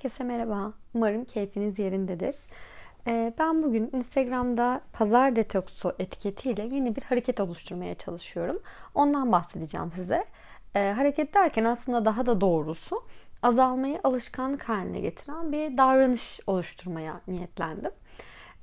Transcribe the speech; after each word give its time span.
Herkese 0.00 0.24
merhaba. 0.24 0.72
Umarım 0.94 1.24
keyfiniz 1.24 1.78
yerindedir. 1.78 2.36
Ee, 3.06 3.32
ben 3.38 3.62
bugün 3.62 3.90
Instagram'da 3.92 4.80
pazar 4.92 5.36
detoksu 5.36 5.92
etiketiyle 5.98 6.62
yeni 6.62 6.96
bir 6.96 7.02
hareket 7.02 7.40
oluşturmaya 7.40 7.94
çalışıyorum. 7.94 8.60
Ondan 8.94 9.32
bahsedeceğim 9.32 9.92
size. 9.94 10.24
Ee, 10.74 10.92
hareket 10.96 11.34
derken 11.34 11.64
aslında 11.64 12.04
daha 12.04 12.26
da 12.26 12.40
doğrusu 12.40 13.02
azalmayı 13.42 14.00
alışkanlık 14.04 14.68
haline 14.68 15.00
getiren 15.00 15.52
bir 15.52 15.78
davranış 15.78 16.40
oluşturmaya 16.46 17.20
niyetlendim. 17.28 17.92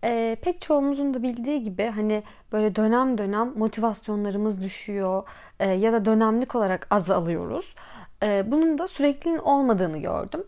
Ee, 0.04 0.38
pek 0.42 0.61
çoğumuzun 0.61 1.14
da 1.14 1.24
bildiği 1.24 1.64
gibi 1.64 1.86
hani 1.86 2.24
böyle 2.51 2.75
dönem 2.75 3.18
dönem 3.18 3.54
motivasyonlarımız 3.57 4.61
düşüyor 4.61 5.24
e, 5.60 5.69
ya 5.69 5.93
da 5.93 6.06
dönemlik 6.06 6.56
olarak 6.56 6.88
azalıyoruz. 6.89 7.75
E, 8.24 8.51
bunun 8.51 8.78
da 8.78 8.88
sürekliliğin 8.88 9.39
olmadığını 9.39 9.97
gördüm. 9.97 10.43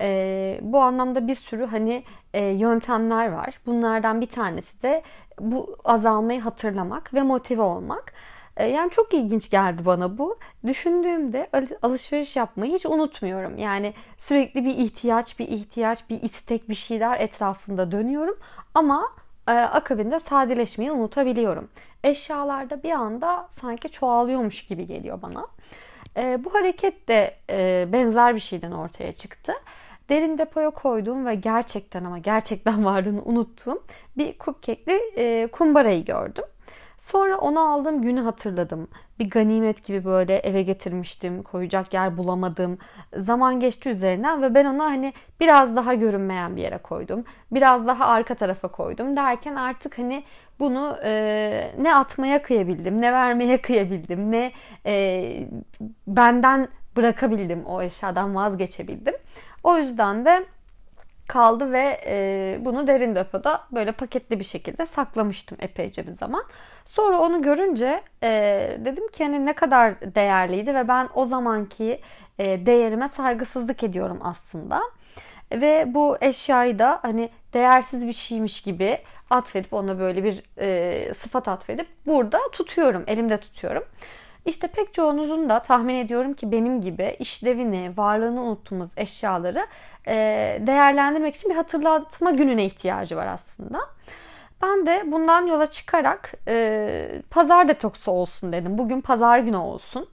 E, 0.00 0.58
bu 0.62 0.80
anlamda 0.80 1.26
bir 1.26 1.34
sürü 1.34 1.66
hani 1.66 2.04
e, 2.34 2.44
yöntemler 2.44 3.32
var. 3.32 3.60
Bunlardan 3.66 4.20
bir 4.20 4.26
tanesi 4.26 4.82
de 4.82 5.02
bu 5.40 5.76
azalmayı 5.84 6.40
hatırlamak 6.40 7.14
ve 7.14 7.22
motive 7.22 7.62
olmak. 7.62 8.12
E, 8.56 8.66
yani 8.66 8.90
çok 8.90 9.14
ilginç 9.14 9.50
geldi 9.50 9.86
bana 9.86 10.18
bu. 10.18 10.38
Düşündüğümde 10.66 11.48
alışveriş 11.82 12.36
yapmayı 12.36 12.74
hiç 12.74 12.86
unutmuyorum. 12.86 13.58
Yani 13.58 13.94
sürekli 14.16 14.64
bir 14.64 14.76
ihtiyaç, 14.76 15.38
bir 15.38 15.48
ihtiyaç, 15.48 16.10
bir 16.10 16.22
istek, 16.22 16.68
bir 16.68 16.74
şeyler 16.74 17.20
etrafında 17.20 17.92
dönüyorum. 17.92 18.38
Ama 18.74 19.08
e, 19.48 19.52
akabinde 19.52 20.20
sadeleşmeyi 20.20 20.92
unutabiliyorum. 20.92 21.68
Eşyalarda 22.04 22.82
bir 22.82 22.90
anda 22.90 23.48
sanki 23.60 23.90
çoğalıyormuş 23.90 24.66
gibi 24.66 24.86
geliyor 24.86 25.22
bana. 25.22 25.46
E, 26.16 26.44
bu 26.44 26.54
hareket 26.54 27.08
de 27.08 27.34
e, 27.50 27.88
benzer 27.92 28.34
bir 28.34 28.40
şeyden 28.40 28.72
ortaya 28.72 29.12
çıktı. 29.12 29.52
Derin 30.08 30.38
depoya 30.38 30.70
koyduğum 30.70 31.26
ve 31.26 31.34
gerçekten 31.34 32.04
ama 32.04 32.18
gerçekten 32.18 32.84
varlığını 32.84 33.22
unuttuğum 33.22 33.84
bir 34.16 34.38
cupcake'li 34.38 35.00
e, 35.16 35.46
kumbarayı 35.46 36.04
gördüm. 36.04 36.44
Sonra 36.98 37.38
onu 37.38 37.60
aldığım 37.60 38.02
günü 38.02 38.20
hatırladım. 38.20 38.88
Bir 39.18 39.30
ganimet 39.30 39.84
gibi 39.84 40.04
böyle 40.04 40.36
eve 40.36 40.62
getirmiştim. 40.62 41.42
Koyacak 41.42 41.94
yer 41.94 42.16
bulamadım. 42.16 42.78
Zaman 43.16 43.60
geçti 43.60 43.88
üzerinden 43.88 44.42
ve 44.42 44.54
ben 44.54 44.64
onu 44.64 44.84
hani 44.84 45.12
biraz 45.40 45.76
daha 45.76 45.94
görünmeyen 45.94 46.56
bir 46.56 46.62
yere 46.62 46.78
koydum. 46.78 47.24
Biraz 47.52 47.86
daha 47.86 48.06
arka 48.06 48.34
tarafa 48.34 48.68
koydum 48.68 49.16
derken 49.16 49.54
artık 49.54 49.98
hani 49.98 50.24
bunu 50.58 50.96
e, 51.04 51.74
ne 51.78 51.94
atmaya 51.94 52.42
kıyabildim, 52.42 53.00
ne 53.00 53.12
vermeye 53.12 53.60
kıyabildim, 53.60 54.32
ne 54.32 54.52
e, 54.86 55.48
benden 56.06 56.68
bırakabildim, 56.96 57.64
o 57.66 57.82
eşyadan 57.82 58.34
vazgeçebildim. 58.34 59.14
O 59.62 59.78
yüzden 59.78 60.24
de 60.24 60.46
kaldı 61.28 61.72
ve 61.72 62.00
e, 62.06 62.58
bunu 62.60 62.86
derin 62.86 63.14
depoda 63.14 63.60
böyle 63.72 63.92
paketli 63.92 64.40
bir 64.40 64.44
şekilde 64.44 64.86
saklamıştım 64.86 65.58
epeyce 65.60 66.06
bir 66.06 66.12
zaman. 66.12 66.44
Sonra 66.84 67.18
onu 67.18 67.42
görünce 67.42 68.02
e, 68.22 68.30
dedim 68.84 69.08
ki 69.08 69.24
hani 69.24 69.46
ne 69.46 69.52
kadar 69.52 70.14
değerliydi 70.14 70.74
ve 70.74 70.88
ben 70.88 71.08
o 71.14 71.24
zamanki 71.24 72.00
e, 72.38 72.66
değerime 72.66 73.08
saygısızlık 73.08 73.82
ediyorum 73.82 74.18
aslında. 74.22 74.82
Ve 75.52 75.94
bu 75.94 76.16
eşyayı 76.20 76.78
da 76.78 76.98
hani 77.02 77.30
değersiz 77.52 78.06
bir 78.06 78.12
şeymiş 78.12 78.62
gibi 78.62 78.98
atfedip 79.30 79.72
ona 79.72 79.98
böyle 79.98 80.24
bir 80.24 80.42
e, 80.58 81.14
sıfat 81.14 81.48
atfedip 81.48 81.88
burada 82.06 82.38
tutuyorum, 82.52 83.04
elimde 83.06 83.36
tutuyorum. 83.36 83.84
İşte 84.44 84.66
pek 84.66 84.94
çoğunuzun 84.94 85.48
da 85.48 85.62
tahmin 85.62 85.94
ediyorum 85.94 86.34
ki 86.34 86.52
benim 86.52 86.80
gibi 86.80 87.16
işlevini, 87.18 87.90
varlığını 87.96 88.42
unuttuğumuz 88.42 88.88
eşyaları 88.96 89.66
e, 90.06 90.14
değerlendirmek 90.60 91.36
için 91.36 91.50
bir 91.50 91.56
hatırlatma 91.56 92.30
gününe 92.30 92.64
ihtiyacı 92.64 93.16
var 93.16 93.26
aslında. 93.26 93.80
Ben 94.62 94.86
de 94.86 95.02
bundan 95.06 95.46
yola 95.46 95.66
çıkarak 95.66 96.32
e, 96.48 97.22
pazar 97.30 97.68
detoksu 97.68 98.10
olsun 98.10 98.52
dedim. 98.52 98.78
Bugün 98.78 99.00
pazar 99.00 99.38
günü 99.38 99.56
olsun. 99.56 100.08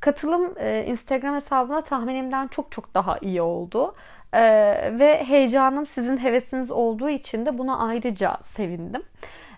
Katılım 0.00 0.54
e, 0.58 0.84
Instagram 0.84 1.34
hesabına 1.34 1.80
tahminimden 1.80 2.48
çok 2.48 2.72
çok 2.72 2.94
daha 2.94 3.18
iyi 3.18 3.42
oldu. 3.42 3.94
E, 4.32 4.42
ve 4.98 5.24
heyecanım 5.24 5.86
sizin 5.86 6.16
hevesiniz 6.16 6.70
olduğu 6.70 7.08
için 7.08 7.46
de 7.46 7.58
buna 7.58 7.78
ayrıca 7.78 8.36
sevindim. 8.56 9.02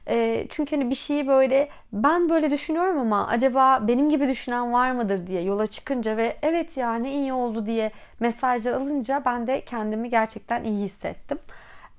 E, 0.08 0.46
çünkü 0.50 0.76
hani 0.76 0.90
bir 0.90 0.94
şeyi 0.94 1.26
böyle 1.28 1.68
ben 1.92 2.28
böyle 2.28 2.50
düşünüyorum 2.50 2.98
ama 2.98 3.26
acaba 3.26 3.88
benim 3.88 4.10
gibi 4.10 4.28
düşünen 4.28 4.72
var 4.72 4.92
mıdır 4.92 5.26
diye 5.26 5.42
yola 5.42 5.66
çıkınca 5.66 6.16
ve 6.16 6.36
evet 6.42 6.76
ya 6.76 6.94
ne 6.94 7.12
iyi 7.12 7.32
oldu 7.32 7.66
diye 7.66 7.90
mesajlar 8.20 8.72
alınca 8.72 9.22
ben 9.24 9.46
de 9.46 9.60
kendimi 9.60 10.10
gerçekten 10.10 10.64
iyi 10.64 10.84
hissettim. 10.84 11.38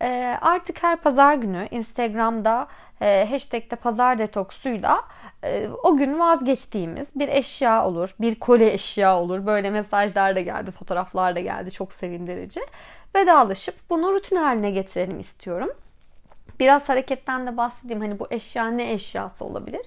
E, 0.02 0.38
artık 0.42 0.84
her 0.84 0.98
pazar 0.98 1.34
günü 1.34 1.68
Instagram'da 1.72 2.68
e, 3.02 3.28
hashtag'te 3.30 3.76
pazar 3.76 4.18
detoksuyla 4.18 5.02
e, 5.44 5.68
o 5.84 5.98
gün 5.98 6.20
vazgeçtiğimiz 6.20 7.08
bir 7.16 7.28
eşya 7.28 7.86
olur, 7.88 8.16
bir 8.22 8.36
kole 8.36 8.74
eşya 8.74 9.20
olur. 9.20 9.46
Böyle 9.46 9.70
mesajlar 9.70 10.36
da 10.36 10.42
geldi, 10.42 10.72
fotoğraflar 10.72 11.36
da 11.36 11.40
geldi. 11.40 11.72
Çok 11.72 11.94
sevindirici. 11.94 12.62
Vedalaşıp 13.16 13.76
bunu 13.90 14.14
rutin 14.14 14.36
haline 14.36 14.72
getirelim 14.72 15.20
istiyorum. 15.20 15.70
Biraz 16.60 16.90
hareketten 16.90 17.48
de 17.48 17.58
bahsedeyim. 17.58 18.02
Hani 18.02 18.20
bu 18.20 18.28
eşya 18.30 18.68
ne 18.68 18.92
eşyası 18.92 19.46
olabilir? 19.46 19.82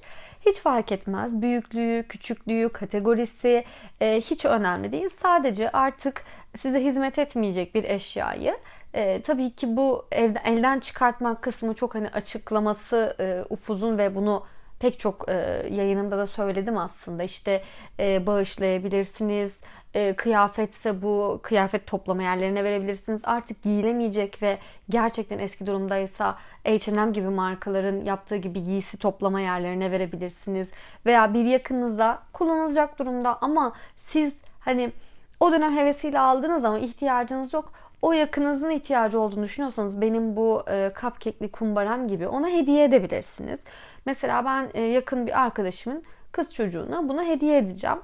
Hiç 0.46 0.60
fark 0.60 0.92
etmez. 0.92 1.42
Büyüklüğü, 1.42 2.04
küçüklüğü, 2.08 2.68
kategorisi 2.68 3.64
e, 4.00 4.20
hiç 4.20 4.44
önemli 4.44 4.92
değil. 4.92 5.08
Sadece 5.22 5.70
artık 5.70 6.24
size 6.58 6.84
hizmet 6.84 7.18
etmeyecek 7.18 7.74
bir 7.74 7.84
eşyayı 7.84 8.56
e, 8.94 9.22
tabii 9.22 9.50
ki 9.50 9.76
bu 9.76 10.06
elden, 10.12 10.42
elden 10.44 10.80
çıkartmak 10.80 11.42
kısmı 11.42 11.74
çok 11.74 11.94
hani 11.94 12.08
açıklaması 12.08 13.16
e, 13.20 13.44
upuzun 13.50 13.98
ve 13.98 14.14
bunu 14.14 14.46
pek 14.80 15.00
çok 15.00 15.28
e, 15.28 15.32
yayınımda 15.70 16.18
da 16.18 16.26
söyledim 16.26 16.78
aslında. 16.78 17.22
İşte 17.22 17.62
e, 18.00 18.26
bağışlayabilirsiniz, 18.26 19.52
e, 19.94 20.14
kıyafetse 20.14 21.02
bu 21.02 21.40
kıyafet 21.42 21.86
toplama 21.86 22.22
yerlerine 22.22 22.64
verebilirsiniz. 22.64 23.20
Artık 23.24 23.62
giyilemeyecek 23.62 24.42
ve 24.42 24.58
gerçekten 24.88 25.38
eski 25.38 25.66
durumdaysa 25.66 26.38
H&M 26.64 27.12
gibi 27.12 27.28
markaların 27.28 28.04
yaptığı 28.04 28.36
gibi 28.36 28.64
giysi 28.64 28.96
toplama 28.96 29.40
yerlerine 29.40 29.90
verebilirsiniz. 29.90 30.68
Veya 31.06 31.34
bir 31.34 31.44
yakınınıza 31.44 32.22
kullanılacak 32.32 32.98
durumda 32.98 33.38
ama 33.40 33.72
siz 33.98 34.34
hani 34.60 34.92
o 35.40 35.52
dönem 35.52 35.76
hevesiyle 35.76 36.20
aldınız 36.20 36.64
ama 36.64 36.78
ihtiyacınız 36.78 37.52
yok. 37.52 37.72
O 38.02 38.12
yakınınızın 38.12 38.70
ihtiyacı 38.70 39.20
olduğunu 39.20 39.44
düşünüyorsanız 39.44 40.00
benim 40.00 40.36
bu 40.36 40.62
e, 40.70 40.92
cupcake'li 41.00 41.50
kumbaram 41.50 42.08
gibi 42.08 42.28
ona 42.28 42.48
hediye 42.48 42.84
edebilirsiniz. 42.84 43.60
Mesela 44.06 44.44
ben 44.44 44.68
e, 44.74 44.82
yakın 44.82 45.26
bir 45.26 45.42
arkadaşımın 45.42 46.02
kız 46.32 46.54
çocuğuna 46.54 47.08
bunu 47.08 47.22
hediye 47.24 47.58
edeceğim. 47.58 47.98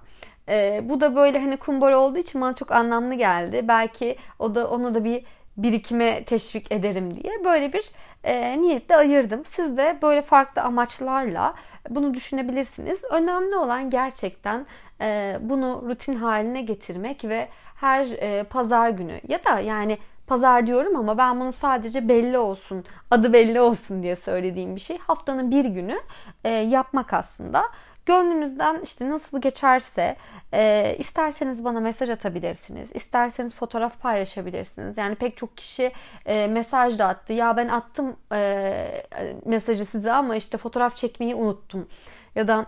E, 0.49 0.81
bu 0.85 1.01
da 1.01 1.17
böyle 1.17 1.39
hani 1.39 1.57
kumbara 1.57 1.99
olduğu 1.99 2.19
için 2.19 2.41
bana 2.41 2.55
çok 2.55 2.73
anlamlı 2.73 3.15
geldi. 3.15 3.65
Belki 3.69 4.17
o 4.39 4.55
da 4.55 4.71
onu 4.71 4.95
da 4.95 5.05
bir 5.05 5.25
birikime 5.57 6.25
teşvik 6.25 6.73
ederim 6.73 7.15
diye 7.15 7.45
böyle 7.45 7.73
bir 7.73 7.91
e, 8.25 8.61
niyetle 8.61 8.97
ayırdım. 8.97 9.43
Siz 9.45 9.77
de 9.77 9.99
böyle 10.03 10.23
farklı 10.23 10.63
amaçlarla 10.63 11.55
bunu 11.91 12.15
düşünebilirsiniz. 12.15 13.05
Önemli 13.11 13.57
olan 13.57 13.91
gerçekten 13.91 14.67
e, 15.01 15.39
bunu 15.41 15.85
rutin 15.89 16.15
haline 16.15 16.63
getirmek 16.63 17.25
ve 17.25 17.49
her 17.75 18.07
e, 18.07 18.45
pazar 18.45 18.91
günü 18.91 19.21
ya 19.29 19.45
da 19.45 19.61
yani 19.61 19.99
pazar 20.27 20.67
diyorum 20.67 20.97
ama 20.97 21.19
ben 21.19 21.41
bunu 21.41 21.53
sadece 21.53 22.09
belli 22.09 22.39
olsun, 22.39 22.85
adı 23.11 23.33
belli 23.33 23.61
olsun 23.61 24.03
diye 24.03 24.17
söylediğim 24.17 24.77
bir 24.77 24.81
şey. 24.81 24.99
Haftanın 24.99 25.51
bir 25.51 25.65
günü 25.65 26.01
e, 26.45 26.49
yapmak 26.49 27.13
aslında. 27.13 27.65
Gönlünüzden 28.09 28.81
işte 28.85 29.11
nasıl 29.11 29.41
geçerse 29.41 30.17
e, 30.53 30.97
isterseniz 30.99 31.65
bana 31.65 31.81
mesaj 31.81 32.11
atabilirsiniz. 32.11 32.89
isterseniz 32.95 33.55
fotoğraf 33.55 34.01
paylaşabilirsiniz. 34.01 34.99
Yani 34.99 35.15
pek 35.15 35.37
çok 35.37 35.57
kişi 35.57 35.93
e, 36.27 36.47
mesaj 36.47 36.99
da 36.99 37.07
attı. 37.07 37.33
Ya 37.33 37.57
ben 37.57 37.69
attım 37.69 38.17
e, 38.33 39.05
mesajı 39.45 39.87
size 39.87 40.13
ama 40.13 40.37
işte 40.37 40.59
fotoğraf 40.59 40.97
çekmeyi 40.97 41.35
unuttum. 41.35 41.89
Ya 42.35 42.49
da 42.49 42.67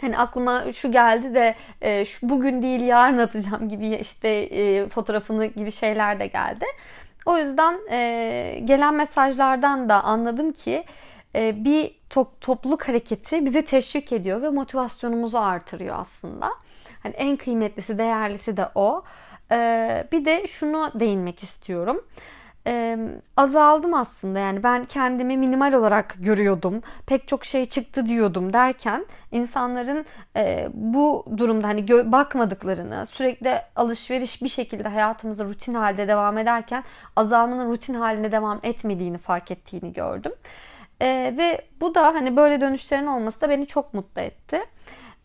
hani 0.00 0.18
aklıma 0.18 0.72
şu 0.72 0.92
geldi 0.92 1.34
de 1.34 1.54
e, 1.80 2.04
şu 2.04 2.28
bugün 2.28 2.62
değil 2.62 2.80
yarın 2.80 3.18
atacağım 3.18 3.68
gibi 3.68 3.86
işte 3.86 4.28
e, 4.28 4.88
fotoğrafını 4.88 5.46
gibi 5.46 5.72
şeyler 5.72 6.20
de 6.20 6.26
geldi. 6.26 6.64
O 7.26 7.38
yüzden 7.38 7.78
e, 7.90 8.60
gelen 8.64 8.94
mesajlardan 8.94 9.88
da 9.88 10.04
anladım 10.04 10.52
ki 10.52 10.84
bir 11.34 11.94
to- 12.10 12.30
topluluk 12.40 12.88
hareketi 12.88 13.44
bizi 13.44 13.64
teşvik 13.64 14.12
ediyor 14.12 14.42
ve 14.42 14.48
motivasyonumuzu 14.50 15.38
artırıyor 15.38 15.96
aslında. 15.98 16.50
Hani 17.02 17.14
en 17.14 17.36
kıymetlisi, 17.36 17.98
değerlisi 17.98 18.56
de 18.56 18.68
o. 18.74 19.02
E, 19.52 20.08
bir 20.12 20.24
de 20.24 20.46
şunu 20.46 20.90
değinmek 20.94 21.42
istiyorum. 21.42 22.04
e, 22.66 22.98
azaldım 23.36 23.94
aslında. 23.94 24.38
Yani 24.38 24.62
ben 24.62 24.84
kendimi 24.84 25.36
minimal 25.36 25.72
olarak 25.72 26.14
görüyordum. 26.18 26.82
Pek 27.06 27.28
çok 27.28 27.44
şey 27.44 27.66
çıktı 27.66 28.06
diyordum 28.06 28.52
derken 28.52 29.06
insanların 29.32 30.06
e, 30.36 30.68
bu 30.74 31.24
durumda 31.36 31.68
hani 31.68 31.88
bakmadıklarını, 32.12 33.06
sürekli 33.06 33.54
alışveriş 33.76 34.42
bir 34.42 34.48
şekilde 34.48 34.88
hayatımıza 34.88 35.44
rutin 35.44 35.74
halde 35.74 36.08
devam 36.08 36.38
ederken 36.38 36.84
azalmanın 37.16 37.70
rutin 37.70 37.94
haline 37.94 38.32
devam 38.32 38.60
etmediğini 38.62 39.18
fark 39.18 39.50
ettiğini 39.50 39.92
gördüm. 39.92 40.32
E, 41.02 41.34
ve 41.36 41.60
bu 41.80 41.94
da 41.94 42.06
hani 42.06 42.36
böyle 42.36 42.60
dönüşlerin 42.60 43.06
olması 43.06 43.40
da 43.40 43.50
beni 43.50 43.66
çok 43.66 43.94
mutlu 43.94 44.20
etti. 44.22 44.60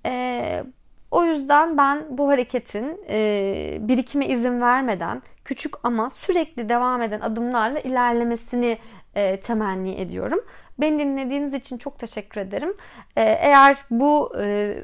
E, 0.05 0.63
o 1.11 1.23
yüzden 1.23 1.77
ben 1.77 2.05
bu 2.09 2.29
hareketin 2.29 3.01
e, 3.09 3.77
birikime 3.81 4.27
izin 4.27 4.61
vermeden 4.61 5.21
küçük 5.45 5.73
ama 5.83 6.09
sürekli 6.09 6.69
devam 6.69 7.01
eden 7.01 7.19
adımlarla 7.19 7.79
ilerlemesini 7.79 8.77
e, 9.15 9.39
temenni 9.39 9.95
ediyorum. 9.95 10.39
Beni 10.79 10.99
dinlediğiniz 10.99 11.53
için 11.53 11.77
çok 11.77 11.99
teşekkür 11.99 12.41
ederim. 12.41 12.73
Ee, 13.15 13.21
eğer 13.21 13.77
bu 13.91 14.33
e, 14.39 14.75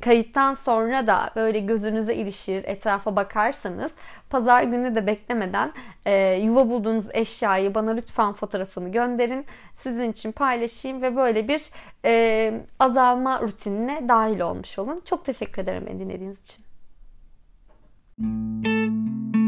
kayıttan 0.00 0.54
sonra 0.54 1.06
da 1.06 1.30
böyle 1.36 1.58
gözünüze 1.58 2.14
ilişir, 2.14 2.64
etrafa 2.64 3.16
bakarsanız 3.16 3.92
pazar 4.30 4.62
günü 4.62 4.94
de 4.94 5.06
beklemeden 5.06 5.72
e, 6.06 6.34
yuva 6.34 6.70
bulduğunuz 6.70 7.04
eşyayı 7.12 7.74
bana 7.74 7.90
lütfen 7.90 8.32
fotoğrafını 8.32 8.92
gönderin. 8.92 9.46
Sizin 9.74 10.12
için 10.12 10.32
paylaşayım 10.32 11.02
ve 11.02 11.16
böyle 11.16 11.48
bir 11.48 11.62
e, 12.04 12.52
azalma 12.78 13.40
rutinine 13.40 14.08
dahil 14.08 14.40
olmuş 14.40 14.78
olun. 14.78 15.02
Çok 15.04 15.24
teşekkür 15.24 15.62
ederim 15.62 15.84
beni 15.86 16.00
dinlediğiniz 16.00 16.40
için. 16.40 16.64
Müzik 18.18 19.41